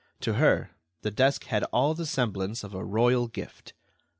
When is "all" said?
1.65-1.93